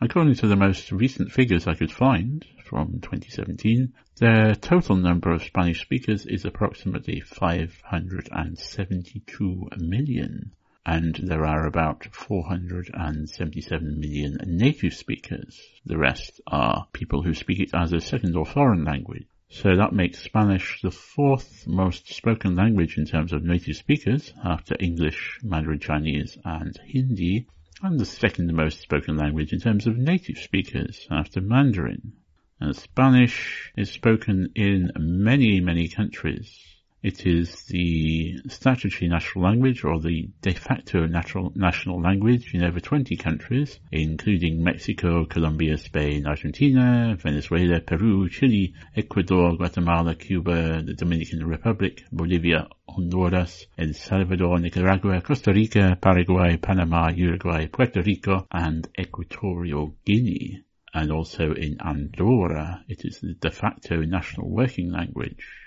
According 0.00 0.36
to 0.36 0.46
the 0.46 0.54
most 0.54 0.92
recent 0.92 1.32
figures 1.32 1.66
I 1.66 1.74
could 1.74 1.90
find 1.90 2.46
from 2.64 3.00
2017, 3.00 3.92
the 4.20 4.56
total 4.60 4.94
number 4.94 5.32
of 5.32 5.42
Spanish 5.42 5.80
speakers 5.80 6.24
is 6.24 6.44
approximately 6.44 7.18
572 7.18 9.68
million, 9.78 10.52
and 10.86 11.18
there 11.20 11.44
are 11.44 11.66
about 11.66 12.06
477 12.14 13.98
million 13.98 14.38
native 14.46 14.94
speakers. 14.94 15.60
The 15.84 15.98
rest 15.98 16.40
are 16.46 16.86
people 16.92 17.24
who 17.24 17.34
speak 17.34 17.58
it 17.58 17.74
as 17.74 17.92
a 17.92 18.00
second 18.00 18.36
or 18.36 18.46
foreign 18.46 18.84
language. 18.84 19.26
So 19.52 19.74
that 19.74 19.92
makes 19.92 20.20
Spanish 20.20 20.80
the 20.80 20.92
fourth 20.92 21.66
most 21.66 22.06
spoken 22.06 22.54
language 22.54 22.96
in 22.96 23.04
terms 23.04 23.32
of 23.32 23.42
native 23.42 23.74
speakers 23.74 24.32
after 24.44 24.76
English, 24.78 25.40
Mandarin 25.42 25.80
Chinese 25.80 26.38
and 26.44 26.78
Hindi, 26.86 27.48
and 27.82 27.98
the 27.98 28.04
second 28.04 28.54
most 28.54 28.80
spoken 28.80 29.16
language 29.16 29.52
in 29.52 29.58
terms 29.58 29.88
of 29.88 29.98
native 29.98 30.38
speakers 30.38 31.08
after 31.10 31.40
Mandarin. 31.40 32.12
And 32.60 32.76
Spanish 32.76 33.72
is 33.76 33.90
spoken 33.90 34.52
in 34.54 34.92
many, 34.96 35.58
many 35.58 35.88
countries. 35.88 36.56
It 37.02 37.26
is 37.26 37.64
the 37.64 38.42
statutory 38.48 39.08
national 39.08 39.44
language 39.44 39.84
or 39.84 39.98
the 40.00 40.28
de 40.42 40.52
facto 40.52 41.06
natural, 41.06 41.50
national 41.54 42.02
language 42.02 42.52
in 42.52 42.62
over 42.62 42.78
20 42.78 43.16
countries, 43.16 43.80
including 43.90 44.62
Mexico, 44.62 45.24
Colombia, 45.24 45.78
Spain, 45.78 46.26
Argentina, 46.26 47.16
Venezuela, 47.18 47.80
Peru, 47.80 48.28
Chile, 48.28 48.74
Ecuador, 48.94 49.56
Guatemala, 49.56 50.14
Cuba, 50.14 50.82
the 50.82 50.92
Dominican 50.92 51.46
Republic, 51.46 52.04
Bolivia, 52.12 52.68
Honduras, 52.86 53.64
El 53.78 53.94
Salvador, 53.94 54.58
Nicaragua, 54.58 55.22
Costa 55.22 55.54
Rica, 55.54 55.96
Paraguay, 55.98 56.58
Panama, 56.58 57.08
Uruguay, 57.08 57.66
Puerto 57.66 58.02
Rico, 58.02 58.46
and 58.52 58.86
Equatorial 58.98 59.96
Guinea. 60.04 60.64
And 60.92 61.10
also 61.10 61.54
in 61.54 61.80
Andorra, 61.80 62.84
it 62.88 63.06
is 63.06 63.20
the 63.20 63.32
de 63.32 63.50
facto 63.50 64.02
national 64.02 64.50
working 64.50 64.92
language. 64.92 65.59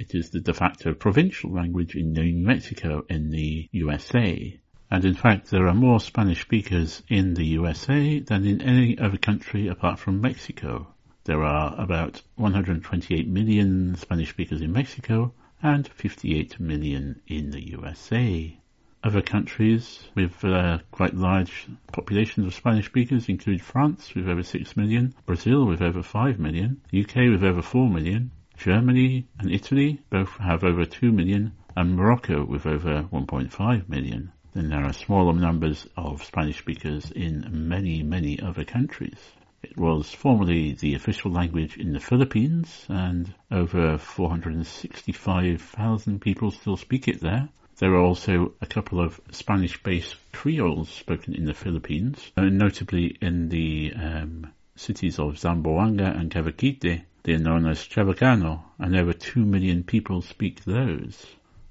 It 0.00 0.14
is 0.14 0.30
the 0.30 0.38
de 0.38 0.54
facto 0.54 0.94
provincial 0.94 1.50
language 1.50 1.96
in 1.96 2.12
New 2.12 2.32
Mexico 2.32 3.04
in 3.08 3.30
the 3.30 3.68
USA. 3.72 4.60
And 4.92 5.04
in 5.04 5.14
fact, 5.14 5.50
there 5.50 5.66
are 5.66 5.74
more 5.74 5.98
Spanish 5.98 6.42
speakers 6.42 7.02
in 7.08 7.34
the 7.34 7.44
USA 7.46 8.20
than 8.20 8.46
in 8.46 8.62
any 8.62 8.96
other 8.96 9.18
country 9.18 9.66
apart 9.66 9.98
from 9.98 10.20
Mexico. 10.20 10.94
There 11.24 11.42
are 11.42 11.74
about 11.76 12.22
128 12.36 13.26
million 13.26 13.96
Spanish 13.96 14.30
speakers 14.30 14.62
in 14.62 14.70
Mexico 14.70 15.34
and 15.64 15.88
58 15.88 16.60
million 16.60 17.20
in 17.26 17.50
the 17.50 17.68
USA. 17.70 18.56
Other 19.02 19.20
countries 19.20 20.04
with 20.14 20.44
uh, 20.44 20.78
quite 20.92 21.14
large 21.14 21.66
populations 21.90 22.46
of 22.46 22.54
Spanish 22.54 22.86
speakers 22.86 23.28
include 23.28 23.62
France 23.62 24.14
with 24.14 24.28
over 24.28 24.44
6 24.44 24.76
million, 24.76 25.16
Brazil 25.26 25.66
with 25.66 25.82
over 25.82 26.04
5 26.04 26.38
million, 26.38 26.82
UK 26.96 27.16
with 27.32 27.42
over 27.42 27.62
4 27.62 27.90
million, 27.90 28.30
Germany 28.58 29.26
and 29.38 29.50
Italy 29.52 30.00
both 30.10 30.36
have 30.38 30.64
over 30.64 30.84
2 30.84 31.12
million, 31.12 31.52
and 31.76 31.94
Morocco 31.94 32.44
with 32.44 32.66
over 32.66 33.04
1.5 33.04 33.88
million. 33.88 34.32
Then 34.52 34.70
there 34.70 34.84
are 34.84 34.92
smaller 34.92 35.32
numbers 35.32 35.86
of 35.96 36.24
Spanish 36.24 36.58
speakers 36.58 37.12
in 37.12 37.68
many, 37.68 38.02
many 38.02 38.40
other 38.40 38.64
countries. 38.64 39.30
It 39.62 39.76
was 39.76 40.12
formerly 40.12 40.72
the 40.72 40.94
official 40.94 41.30
language 41.30 41.76
in 41.76 41.92
the 41.92 42.00
Philippines, 42.00 42.84
and 42.88 43.32
over 43.52 43.96
465,000 43.96 46.20
people 46.20 46.50
still 46.50 46.76
speak 46.76 47.06
it 47.06 47.20
there. 47.20 47.48
There 47.76 47.94
are 47.94 48.02
also 48.02 48.54
a 48.60 48.66
couple 48.66 49.00
of 49.00 49.20
Spanish-based 49.30 50.16
creoles 50.32 50.88
spoken 50.88 51.32
in 51.32 51.44
the 51.44 51.54
Philippines, 51.54 52.32
notably 52.36 53.16
in 53.20 53.50
the 53.50 53.92
um, 53.94 54.52
cities 54.74 55.20
of 55.20 55.38
Zamboanga 55.38 56.18
and 56.18 56.28
Cavite, 56.28 57.04
they're 57.28 57.38
known 57.38 57.66
as 57.66 57.86
Chavacano, 57.86 58.62
and 58.78 58.96
over 58.96 59.12
2 59.12 59.44
million 59.44 59.82
people 59.84 60.22
speak 60.22 60.64
those. 60.64 61.26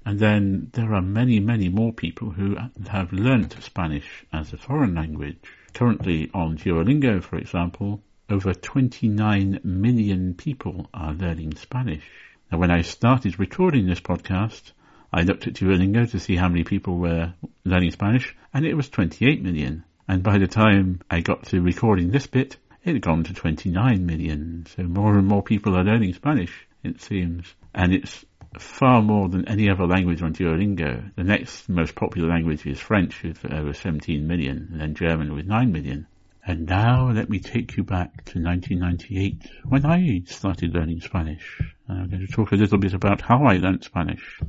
And 0.06 0.20
then 0.20 0.70
there 0.72 0.94
are 0.94 1.02
many, 1.02 1.40
many 1.40 1.68
more 1.68 1.92
people 1.92 2.30
who 2.30 2.56
have 2.88 3.12
learnt 3.12 3.56
Spanish 3.60 4.24
as 4.32 4.52
a 4.52 4.56
foreign 4.56 4.94
language. 4.94 5.42
Currently 5.74 6.30
on 6.32 6.58
Duolingo, 6.58 7.20
for 7.20 7.38
example, 7.38 8.00
over 8.30 8.54
29 8.54 9.58
million 9.64 10.34
people 10.34 10.88
are 10.94 11.12
learning 11.12 11.56
Spanish. 11.56 12.04
Now 12.52 12.58
when 12.58 12.70
I 12.70 12.82
started 12.82 13.40
recording 13.40 13.86
this 13.86 14.00
podcast, 14.00 14.70
I 15.12 15.22
looked 15.22 15.48
at 15.48 15.54
Duolingo 15.54 16.08
to 16.12 16.20
see 16.20 16.36
how 16.36 16.48
many 16.48 16.62
people 16.62 16.98
were 16.98 17.34
learning 17.64 17.90
Spanish, 17.90 18.36
and 18.54 18.64
it 18.64 18.74
was 18.74 18.88
28 18.88 19.42
million. 19.42 19.82
And 20.06 20.22
by 20.22 20.38
the 20.38 20.46
time 20.46 21.00
I 21.10 21.20
got 21.20 21.46
to 21.46 21.60
recording 21.60 22.12
this 22.12 22.28
bit, 22.28 22.58
it 22.88 22.94
had 22.94 23.02
gone 23.02 23.24
to 23.24 23.34
29 23.34 24.06
million. 24.06 24.66
So 24.74 24.82
more 24.84 25.16
and 25.18 25.26
more 25.26 25.42
people 25.42 25.76
are 25.76 25.84
learning 25.84 26.14
Spanish, 26.14 26.66
it 26.82 27.00
seems. 27.00 27.54
And 27.74 27.92
it's 27.92 28.24
far 28.58 29.02
more 29.02 29.28
than 29.28 29.46
any 29.46 29.68
other 29.68 29.86
language 29.86 30.22
on 30.22 30.32
Duolingo. 30.32 31.14
The 31.14 31.24
next 31.24 31.68
most 31.68 31.94
popular 31.94 32.28
language 32.28 32.66
is 32.66 32.80
French 32.80 33.22
with 33.22 33.44
uh, 33.44 33.56
over 33.56 33.74
17 33.74 34.26
million, 34.26 34.68
and 34.72 34.80
then 34.80 34.94
German 34.94 35.34
with 35.34 35.46
9 35.46 35.70
million. 35.70 36.06
And 36.46 36.66
now 36.66 37.10
let 37.10 37.28
me 37.28 37.40
take 37.40 37.76
you 37.76 37.84
back 37.84 38.24
to 38.24 38.40
1998 38.40 39.42
when 39.64 39.84
I 39.84 40.22
started 40.24 40.74
learning 40.74 41.02
Spanish. 41.02 41.60
I'm 41.88 42.08
going 42.08 42.26
to 42.26 42.32
talk 42.32 42.52
a 42.52 42.56
little 42.56 42.78
bit 42.78 42.94
about 42.94 43.20
how 43.20 43.44
I 43.44 43.58
learnt 43.58 43.84
Spanish. 43.84 44.40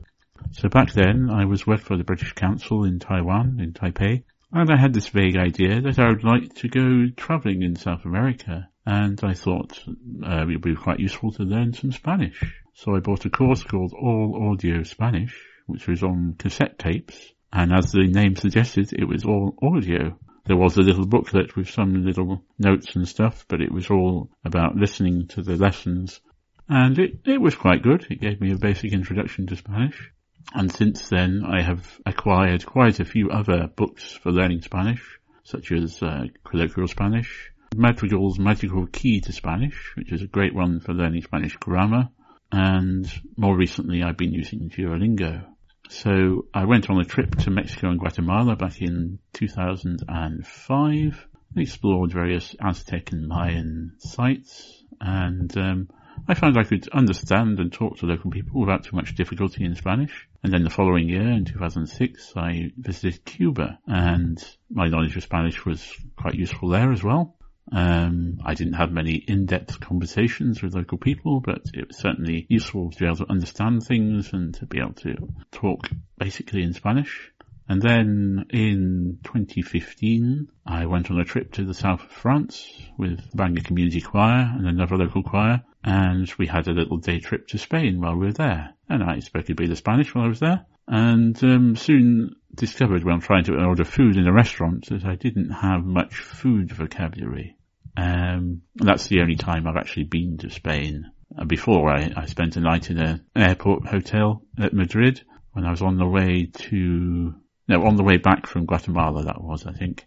So 0.53 0.69
back 0.69 0.93
then 0.93 1.29
I 1.29 1.43
was 1.43 1.67
working 1.67 1.85
for 1.85 1.97
the 1.97 2.05
British 2.05 2.31
Council 2.33 2.85
in 2.85 2.99
Taiwan, 2.99 3.59
in 3.59 3.73
Taipei, 3.73 4.23
and 4.51 4.71
I 4.71 4.77
had 4.77 4.93
this 4.93 5.09
vague 5.09 5.37
idea 5.37 5.81
that 5.81 5.99
I 5.99 6.09
would 6.09 6.23
like 6.23 6.55
to 6.55 6.67
go 6.67 7.07
travelling 7.15 7.61
in 7.61 7.75
South 7.75 8.05
America, 8.05 8.69
and 8.85 9.19
I 9.23 9.33
thought 9.33 9.79
uh, 9.87 10.41
it 10.41 10.47
would 10.47 10.61
be 10.61 10.75
quite 10.75 10.99
useful 10.99 11.31
to 11.33 11.43
learn 11.43 11.73
some 11.73 11.91
Spanish. 11.91 12.41
So 12.73 12.95
I 12.95 12.99
bought 12.99 13.25
a 13.25 13.29
course 13.29 13.63
called 13.63 13.93
All 13.93 14.49
Audio 14.51 14.83
Spanish, 14.83 15.39
which 15.67 15.87
was 15.87 16.01
on 16.01 16.35
cassette 16.39 16.79
tapes, 16.79 17.33
and 17.53 17.71
as 17.73 17.91
the 17.91 18.07
name 18.07 18.35
suggested, 18.35 18.93
it 18.93 19.05
was 19.05 19.25
all 19.25 19.55
audio. 19.61 20.17
There 20.45 20.57
was 20.57 20.77
a 20.77 20.81
little 20.81 21.05
booklet 21.05 21.55
with 21.55 21.69
some 21.69 22.03
little 22.03 22.43
notes 22.57 22.95
and 22.95 23.07
stuff, 23.07 23.45
but 23.47 23.61
it 23.61 23.71
was 23.71 23.89
all 23.89 24.31
about 24.43 24.75
listening 24.75 25.27
to 25.29 25.43
the 25.43 25.57
lessons. 25.57 26.21
And 26.67 26.97
it, 26.97 27.19
it 27.25 27.41
was 27.41 27.55
quite 27.55 27.83
good. 27.83 28.07
It 28.09 28.21
gave 28.21 28.41
me 28.41 28.51
a 28.51 28.57
basic 28.57 28.93
introduction 28.93 29.45
to 29.47 29.55
Spanish. 29.55 30.11
And 30.53 30.71
since 30.71 31.09
then, 31.09 31.43
I 31.45 31.61
have 31.61 31.99
acquired 32.05 32.65
quite 32.65 32.99
a 32.99 33.05
few 33.05 33.29
other 33.29 33.67
books 33.75 34.13
for 34.13 34.31
learning 34.31 34.61
Spanish, 34.61 35.19
such 35.43 35.71
as 35.71 36.01
uh, 36.01 36.25
Colloquial 36.43 36.87
Spanish, 36.87 37.51
Madrigal's 37.75 38.39
Magical 38.39 38.87
Key 38.87 39.21
to 39.21 39.31
Spanish, 39.31 39.93
which 39.95 40.11
is 40.11 40.23
a 40.23 40.27
great 40.27 40.55
one 40.55 40.79
for 40.79 40.93
learning 40.93 41.21
Spanish 41.21 41.55
grammar, 41.57 42.09
and 42.51 43.11
more 43.37 43.55
recently 43.55 44.01
I've 44.01 44.17
been 44.17 44.33
using 44.33 44.69
Duolingo. 44.69 45.45
So 45.89 46.45
I 46.53 46.65
went 46.65 46.89
on 46.89 46.99
a 46.99 47.05
trip 47.05 47.35
to 47.37 47.51
Mexico 47.51 47.89
and 47.89 47.99
Guatemala 47.99 48.55
back 48.55 48.81
in 48.81 49.19
2005, 49.33 51.27
explored 51.57 52.11
various 52.11 52.55
Aztec 52.59 53.11
and 53.11 53.27
Mayan 53.27 53.93
sites, 53.99 54.83
and 54.99 55.55
um, 55.57 55.89
I 56.27 56.33
found 56.35 56.57
I 56.57 56.63
could 56.63 56.87
understand 56.89 57.59
and 57.59 57.71
talk 57.71 57.97
to 57.97 58.05
local 58.05 58.29
people 58.29 58.61
without 58.61 58.83
too 58.83 58.95
much 58.95 59.15
difficulty 59.15 59.63
in 59.63 59.75
Spanish. 59.75 60.27
And 60.41 60.53
then 60.53 60.63
the 60.63 60.69
following 60.69 61.09
year, 61.09 61.29
in 61.29 61.45
2006, 61.45 62.33
I 62.35 62.71
visited 62.77 63.25
Cuba 63.25 63.79
and 63.85 64.41
my 64.69 64.87
knowledge 64.87 65.17
of 65.17 65.23
Spanish 65.23 65.65
was 65.65 65.93
quite 66.15 66.35
useful 66.35 66.69
there 66.69 66.91
as 66.91 67.03
well. 67.03 67.35
Um, 67.71 68.39
I 68.43 68.55
didn't 68.55 68.73
have 68.73 68.91
many 68.91 69.15
in-depth 69.15 69.79
conversations 69.79 70.63
with 70.63 70.73
local 70.73 70.97
people, 70.97 71.39
but 71.39 71.61
it 71.73 71.87
was 71.87 71.97
certainly 71.97 72.47
useful 72.49 72.89
to 72.89 72.97
be 72.97 73.05
able 73.05 73.17
to 73.17 73.29
understand 73.29 73.83
things 73.83 74.33
and 74.33 74.55
to 74.55 74.65
be 74.65 74.79
able 74.79 74.93
to 74.93 75.15
talk 75.51 75.87
basically 76.17 76.63
in 76.63 76.73
Spanish. 76.73 77.31
And 77.67 77.81
then 77.81 78.45
in 78.49 79.19
2015, 79.23 80.47
I 80.65 80.87
went 80.87 81.11
on 81.11 81.19
a 81.19 81.25
trip 81.25 81.51
to 81.53 81.65
the 81.65 81.75
south 81.75 82.01
of 82.01 82.11
France 82.11 82.67
with 82.97 83.21
Bangor 83.35 83.61
Community 83.61 84.01
Choir 84.01 84.51
and 84.55 84.65
another 84.65 84.97
local 84.97 85.21
choir, 85.21 85.61
and 85.83 86.31
we 86.37 86.47
had 86.47 86.67
a 86.67 86.73
little 86.73 86.97
day 86.97 87.19
trip 87.19 87.47
to 87.47 87.57
Spain 87.57 88.01
while 88.01 88.15
we 88.15 88.27
were 88.27 88.33
there. 88.33 88.73
And 88.89 89.03
I 89.03 89.19
spoke 89.19 89.49
a 89.49 89.55
bit 89.55 89.69
of 89.69 89.77
Spanish 89.77 90.13
while 90.13 90.25
I 90.25 90.29
was 90.29 90.39
there, 90.39 90.65
and 90.87 91.41
um, 91.43 91.75
soon 91.75 92.35
discovered 92.53 93.03
when 93.03 93.19
trying 93.19 93.43
to 93.45 93.55
order 93.55 93.85
food 93.85 94.17
in 94.17 94.27
a 94.27 94.33
restaurant 94.33 94.87
that 94.89 95.05
I 95.05 95.15
didn't 95.15 95.51
have 95.51 95.85
much 95.85 96.15
food 96.15 96.71
vocabulary. 96.71 97.55
Um, 97.95 98.61
that's 98.75 99.07
the 99.07 99.21
only 99.21 99.35
time 99.35 99.67
I've 99.67 99.77
actually 99.77 100.05
been 100.05 100.37
to 100.39 100.49
Spain. 100.49 101.11
Uh, 101.37 101.45
before 101.45 101.89
I, 101.89 102.11
I 102.15 102.25
spent 102.25 102.55
a 102.55 102.61
night 102.61 102.89
in 102.89 102.97
an 102.97 103.25
airport 103.35 103.87
hotel 103.87 104.43
at 104.57 104.73
Madrid 104.73 105.21
when 105.51 105.65
I 105.65 105.71
was 105.71 105.81
on 105.81 105.97
the 105.97 106.07
way 106.07 106.49
to, 106.51 107.35
no, 107.67 107.83
on 107.83 107.95
the 107.95 108.03
way 108.03 108.17
back 108.17 108.47
from 108.47 108.65
Guatemala 108.65 109.25
that 109.25 109.41
was, 109.41 109.65
I 109.65 109.73
think 109.73 110.05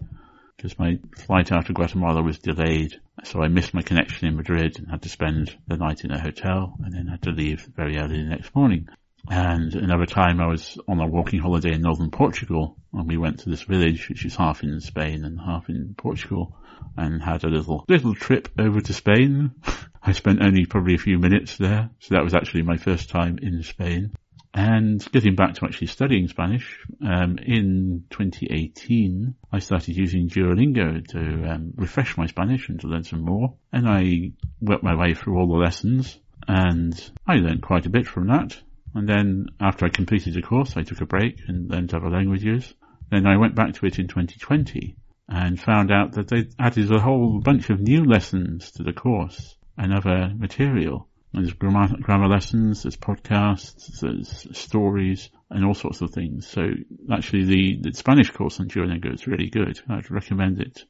because 0.63 0.79
my 0.79 0.97
flight 1.17 1.51
out 1.51 1.69
of 1.69 1.75
Guatemala 1.75 2.23
was 2.23 2.39
delayed. 2.39 3.01
So 3.25 3.43
I 3.43 3.49
missed 3.49 3.75
my 3.75 3.83
connection 3.83 4.29
in 4.29 4.37
Madrid 4.37 4.79
and 4.79 4.89
had 4.89 5.03
to 5.03 5.09
spend 5.09 5.57
the 5.67 5.77
night 5.77 6.05
in 6.05 6.13
a 6.13 6.21
hotel 6.21 6.77
and 6.85 6.95
then 6.95 7.09
had 7.09 7.23
to 7.23 7.31
leave 7.31 7.69
very 7.75 7.99
early 7.99 8.23
the 8.23 8.29
next 8.29 8.55
morning. 8.55 8.87
And 9.29 9.75
another 9.75 10.07
time 10.07 10.41
I 10.41 10.47
was 10.47 10.79
on 10.87 11.01
a 11.01 11.07
walking 11.07 11.41
holiday 11.41 11.73
in 11.73 11.83
northern 11.83 12.13
Portugal 12.13 12.77
and 12.93 13.09
we 13.09 13.17
went 13.17 13.41
to 13.41 13.51
this 13.51 13.63
village 13.63 14.09
which 14.09 14.25
is 14.25 14.37
half 14.37 14.63
in 14.63 14.81
Spain 14.81 15.25
and 15.25 15.41
half 15.41 15.69
in 15.69 15.95
Portugal 15.97 16.57
and 16.97 17.21
had 17.21 17.43
a 17.43 17.49
little, 17.49 17.85
little 17.89 18.15
trip 18.15 18.49
over 18.57 18.81
to 18.81 18.93
Spain. 18.93 19.53
I 20.03 20.13
spent 20.13 20.43
only 20.43 20.67
probably 20.67 20.95
a 20.95 20.99
few 20.99 21.19
minutes 21.19 21.57
there. 21.57 21.91
So 21.99 22.15
that 22.15 22.25
was 22.25 22.35
actually 22.35 22.63
my 22.63 22.77
first 22.77 23.11
time 23.11 23.39
in 23.43 23.65
Spain. 23.65 24.13
And 24.55 25.03
getting 25.13 25.35
back 25.35 25.55
to 25.55 25.65
actually 25.65 25.87
studying 25.87 26.29
Spanish, 26.29 26.79
um, 27.03 27.39
in 27.39 28.05
2018, 28.11 29.35
I 29.51 29.59
started 29.61 29.97
using 29.97 30.29
Duolingo 30.29 31.07
to 31.09 31.51
um, 31.51 31.73
refresh 31.77 32.19
my 32.19 32.27
Spanish 32.27 32.69
and 32.69 32.79
to 32.81 32.87
learn 32.87 33.05
some 33.05 33.25
more. 33.25 33.55
And 33.73 33.89
I 33.89 34.33
worked 34.61 34.85
my 34.85 34.95
way 34.95 35.15
through 35.15 35.39
all 35.39 35.49
the 35.49 35.55
lessons, 35.55 36.19
and 36.47 36.93
I 37.27 37.37
learned 37.37 37.63
quite 37.63 37.87
a 37.87 37.91
bit 37.91 38.07
from 38.07 38.27
that. 38.27 38.61
And 38.95 39.09
then 39.09 39.47
after 39.59 39.87
I 39.87 39.89
completed 39.89 40.35
the 40.35 40.43
course, 40.43 40.77
I 40.77 40.83
took 40.83 41.01
a 41.01 41.07
break 41.07 41.41
and 41.49 41.71
learned 41.71 41.95
other 41.95 42.11
languages. 42.11 42.75
Then 43.11 43.27
I 43.27 43.39
went 43.39 43.55
back 43.55 43.73
to 43.75 43.87
it 43.87 43.99
in 43.99 44.07
2020 44.07 44.97
and 45.29 45.59
found 45.59 45.91
out 45.91 46.13
that 46.13 46.29
they 46.29 46.49
added 46.59 46.93
a 46.93 47.01
whole 47.01 47.41
bunch 47.41 47.71
of 47.71 47.81
new 47.81 48.05
lessons 48.05 48.71
to 48.73 48.83
the 48.83 48.93
course 48.93 49.57
and 49.79 49.95
other 49.95 50.33
material. 50.37 51.09
There's 51.33 51.53
grammar, 51.55 51.97
grammar 52.01 52.29
lessons, 52.29 52.83
there's 52.83 52.97
podcasts, 52.97 54.01
there's 54.01 54.47
stories, 54.57 55.31
and 55.51 55.65
all 55.65 55.75
sorts 55.75 56.01
of 56.01 56.11
things. 56.11 56.47
So 56.47 56.63
actually 57.11 57.45
the, 57.45 57.79
the 57.81 57.95
Spanish 57.95 58.31
course 58.31 58.61
on 58.61 58.69
Duolingo 58.69 59.13
is 59.13 59.27
really 59.27 59.49
good. 59.49 59.81
I'd 59.89 60.11
recommend 60.11 60.61
it. 60.61 60.85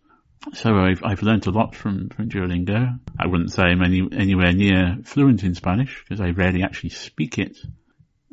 So 0.54 0.75
I've, 0.75 1.02
I've 1.04 1.22
learned 1.22 1.46
a 1.46 1.50
lot 1.50 1.76
from, 1.76 2.08
from 2.08 2.28
Duolingo. 2.28 2.99
I 3.18 3.26
wouldn't 3.26 3.52
say 3.52 3.62
I'm 3.62 3.82
any, 3.82 4.08
anywhere 4.12 4.52
near 4.52 4.99
fluent 5.04 5.44
in 5.44 5.54
Spanish 5.54 6.02
because 6.02 6.20
I 6.20 6.30
rarely 6.30 6.64
actually 6.64 6.90
speak 6.90 7.38
it 7.38 7.56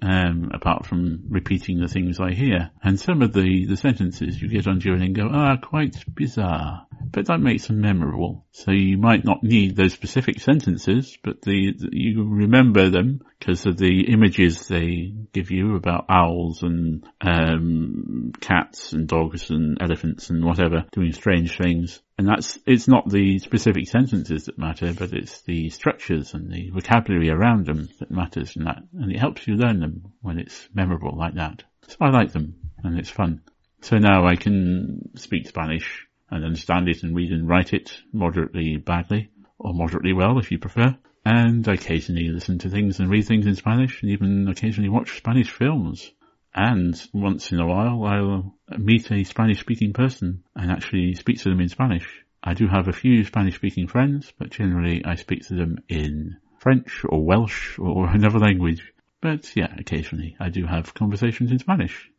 um, 0.02 0.52
apart 0.54 0.86
from 0.86 1.26
repeating 1.30 1.80
the 1.80 1.88
things 1.88 2.20
I 2.20 2.32
hear. 2.32 2.72
And 2.84 3.00
some 3.00 3.22
of 3.22 3.34
the, 3.34 3.66
the 3.66 3.78
sentences 3.78 4.42
you 4.42 4.50
get 4.50 4.68
on 4.68 4.80
Duolingo 4.80 5.32
are 5.32 5.58
quite 5.58 6.04
bizarre, 6.14 6.88
but 7.12 7.28
that 7.28 7.40
makes 7.40 7.68
them 7.68 7.82
memorable. 7.82 8.46
So 8.52 8.72
you 8.72 8.98
might 8.98 9.26
not 9.26 9.44
need 9.44 9.76
those 9.76 9.94
specific 9.94 10.40
sentences, 10.40 11.18
but 11.24 11.42
the, 11.42 11.74
the 11.78 11.90
you 11.92 12.24
remember 12.24 12.90
them 12.90 13.22
because 13.40 13.66
of 13.66 13.78
the 13.78 14.12
images 14.12 14.68
they 14.68 15.14
give 15.34 15.52
you 15.52 15.76
about 15.76 16.06
owls 16.10 16.62
and 16.64 17.06
um, 17.22 18.34
cats 18.40 18.94
and 18.94 19.08
dogs 19.08 19.50
and 19.50 19.78
elephants 19.82 20.30
and 20.30 20.44
whatever 20.44 20.86
doing 20.92 21.14
strange 21.14 21.58
things. 21.58 22.02
And 22.18 22.28
that's, 22.28 22.60
it's 22.66 22.88
not 22.88 23.10
the 23.10 23.40
specific 23.40 23.88
sentences 23.88 24.46
that 24.46 24.58
matter, 24.58 24.94
but 24.94 25.14
it's 25.14 25.42
the 25.44 25.70
structures 25.70 26.34
and 26.34 26.52
the 26.52 26.70
vocabulary 26.72 27.30
around 27.30 27.66
them 27.66 27.88
that 28.00 28.12
matters 28.12 28.56
and 28.56 28.68
that, 28.68 28.84
and 28.94 29.12
it 29.12 29.20
helps 29.20 29.48
you 29.48 29.56
learn 29.56 29.80
them 29.80 30.12
when 30.22 30.38
it's 30.38 30.68
memorable 30.74 31.18
like 31.18 31.36
that. 31.36 31.64
So 31.88 31.96
I 32.02 32.10
like 32.10 32.34
them 32.34 32.56
and 32.84 33.00
it's 33.00 33.10
fun. 33.10 33.42
So 33.82 33.98
now 33.98 34.28
I 34.28 34.36
can 34.36 35.12
speak 35.16 35.48
Spanish 35.48 36.06
and 36.32 36.46
understand 36.46 36.88
it 36.88 37.04
and 37.04 37.16
read 37.16 37.32
and 37.32 37.48
write 37.48 37.74
it 37.74 37.92
moderately 38.14 38.78
badly 38.78 39.30
or 39.58 39.74
moderately 39.74 40.14
well 40.14 40.40
if 40.40 40.52
you 40.52 40.60
prefer. 40.60 40.98
And 41.26 41.68
occasionally 41.68 42.30
listen 42.30 42.60
to 42.60 42.70
things 42.70 43.00
and 43.00 43.10
read 43.10 43.26
things 43.26 43.46
in 43.46 43.56
Spanish 43.56 44.02
and 44.02 44.12
even 44.12 44.48
occasionally 44.48 44.90
watch 44.90 45.18
Spanish 45.18 45.52
films. 45.52 46.12
And 46.56 47.00
once 47.14 47.52
in 47.52 47.60
a 47.60 47.68
while, 47.68 48.04
I'll 48.04 48.56
meet 48.78 49.12
a 49.12 49.24
Spanish 49.24 49.60
speaking 49.60 49.94
person 49.94 50.44
and 50.56 50.72
actually 50.72 51.14
speak 51.16 51.40
to 51.40 51.50
them 51.50 51.62
in 51.62 51.70
Spanish. 51.70 52.08
I 52.42 52.54
do 52.54 52.68
have 52.68 52.88
a 52.88 52.94
few 52.94 53.26
Spanish 53.26 53.56
speaking 53.56 53.88
friends, 53.88 54.32
but 54.38 54.50
generally 54.50 55.04
I 55.04 55.16
speak 55.16 55.46
to 55.48 55.56
them 55.56 55.80
in 55.90 56.38
French 56.58 57.04
or 57.08 57.26
Welsh 57.26 57.78
or 57.78 58.08
another 58.14 58.40
language. 58.40 58.94
But 59.22 59.56
yeah, 59.56 59.76
occasionally 59.78 60.38
I 60.40 60.50
do 60.50 60.66
have 60.66 60.94
conversations 60.94 61.52
in 61.52 61.60
Spanish. 61.60 62.10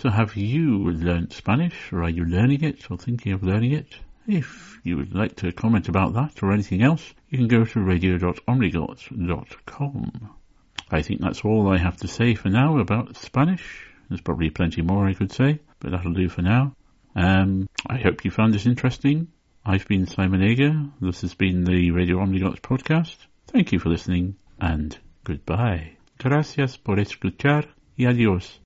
So 0.00 0.10
have 0.10 0.36
you 0.36 0.92
learnt 0.92 1.32
Spanish 1.32 1.92
or 1.92 2.04
are 2.04 2.08
you 2.08 2.24
learning 2.24 2.62
it 2.62 2.88
or 2.88 2.96
thinking 2.96 3.32
of 3.32 3.42
learning 3.42 3.72
it? 3.72 3.96
If 4.28 4.78
you 4.84 4.96
would 4.96 5.12
like 5.12 5.34
to 5.36 5.50
comment 5.50 5.88
about 5.88 6.14
that 6.14 6.40
or 6.40 6.52
anything 6.52 6.82
else, 6.82 7.14
you 7.28 7.38
can 7.38 7.48
go 7.48 7.64
to 7.64 7.80
radio.omniglot.com. 7.80 10.36
I 10.88 11.02
think 11.02 11.20
that's 11.20 11.44
all 11.44 11.68
I 11.68 11.78
have 11.78 11.96
to 11.96 12.06
say 12.06 12.36
for 12.36 12.48
now 12.48 12.78
about 12.78 13.16
Spanish. 13.16 13.88
There's 14.08 14.20
probably 14.20 14.50
plenty 14.50 14.82
more 14.82 15.04
I 15.04 15.14
could 15.14 15.32
say, 15.32 15.58
but 15.80 15.90
that'll 15.90 16.12
do 16.12 16.28
for 16.28 16.42
now. 16.42 16.74
Um, 17.16 17.68
I 17.84 17.98
hope 17.98 18.24
you 18.24 18.30
found 18.30 18.54
this 18.54 18.66
interesting. 18.66 19.32
I've 19.66 19.88
been 19.88 20.06
Simon 20.06 20.44
Ager. 20.44 20.80
This 21.00 21.22
has 21.22 21.34
been 21.34 21.64
the 21.64 21.90
Radio 21.90 22.18
Omniglots 22.18 22.60
podcast. 22.60 23.16
Thank 23.48 23.72
you 23.72 23.80
for 23.80 23.88
listening 23.88 24.36
and 24.60 24.96
goodbye. 25.24 25.96
Gracias 26.18 26.76
por 26.76 27.00
escuchar 27.00 27.66
y 27.96 28.04
adiós. 28.04 28.48